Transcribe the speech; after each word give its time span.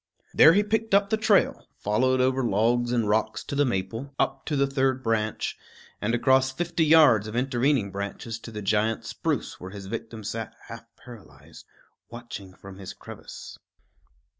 There 0.33 0.53
he 0.53 0.63
picked 0.63 0.95
up 0.95 1.11
the 1.11 1.15
trail, 1.15 1.67
followed 1.77 2.21
over 2.21 2.43
logs 2.43 2.91
and 2.91 3.07
rocks 3.07 3.43
to 3.43 3.53
the 3.53 3.65
maple, 3.65 4.15
up 4.17 4.47
to 4.47 4.55
the 4.55 4.65
third 4.65 5.03
branch, 5.03 5.55
and 6.01 6.15
across 6.15 6.51
fifty 6.51 6.83
yards 6.83 7.27
of 7.27 7.35
intervening 7.35 7.91
branches 7.91 8.39
to 8.39 8.51
the 8.51 8.63
giant 8.63 9.05
spruce 9.05 9.59
where 9.59 9.69
his 9.69 9.85
victim 9.85 10.23
sat 10.23 10.55
half 10.69 10.85
paralyzed, 11.05 11.67
watching 12.09 12.55
from 12.55 12.79
his 12.79 12.93
crevice. 12.93 13.59